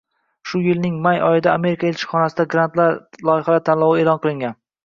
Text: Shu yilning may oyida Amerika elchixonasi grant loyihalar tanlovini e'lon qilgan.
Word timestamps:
Shu 0.51 0.61
yilning 0.67 0.95
may 1.07 1.19
oyida 1.27 1.51
Amerika 1.59 1.89
elchixonasi 1.91 2.47
grant 2.55 2.81
loyihalar 2.83 3.65
tanlovini 3.71 4.05
e'lon 4.07 4.27
qilgan. 4.29 4.61